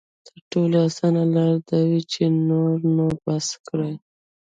[0.25, 3.93] تر ټولو اسانه لاره دا وي چې نور نو بس کړي.